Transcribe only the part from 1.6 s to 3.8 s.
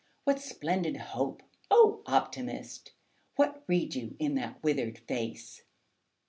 O Optimist! What